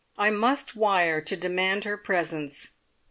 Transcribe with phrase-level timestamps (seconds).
[0.17, 2.71] I must wire to demand her presence.